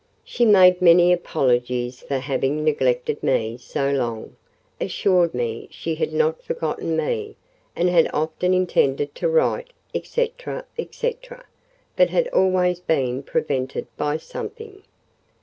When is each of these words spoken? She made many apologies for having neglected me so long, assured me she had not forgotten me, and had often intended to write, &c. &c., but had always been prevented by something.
She 0.23 0.45
made 0.45 0.81
many 0.81 1.13
apologies 1.13 2.01
for 2.01 2.17
having 2.17 2.63
neglected 2.63 3.21
me 3.21 3.59
so 3.59 3.91
long, 3.91 4.35
assured 4.79 5.35
me 5.35 5.67
she 5.69 5.93
had 5.93 6.11
not 6.11 6.41
forgotten 6.41 6.97
me, 6.97 7.35
and 7.75 7.87
had 7.87 8.09
often 8.11 8.51
intended 8.51 9.13
to 9.13 9.29
write, 9.29 9.73
&c. 10.01 10.33
&c., 10.91 11.11
but 11.95 12.09
had 12.09 12.27
always 12.29 12.79
been 12.79 13.21
prevented 13.21 13.85
by 13.95 14.17
something. 14.17 14.81